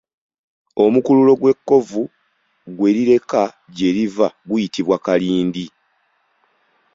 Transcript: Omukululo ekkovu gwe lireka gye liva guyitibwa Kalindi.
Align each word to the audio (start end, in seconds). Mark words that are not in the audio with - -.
Omukululo 0.83 1.33
ekkovu 1.51 2.03
gwe 2.75 2.89
lireka 2.95 3.41
gye 3.75 3.89
liva 3.95 4.27
guyitibwa 4.47 4.97
Kalindi. 5.05 5.65